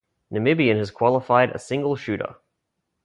Namibian 0.33 0.79
has 0.79 0.89
qualified 0.89 1.51
a 1.51 1.59
single 1.59 1.95
shooter. 1.95 2.37